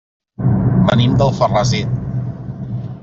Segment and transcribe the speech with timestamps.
[0.87, 1.83] Venim d'Alfarrasí.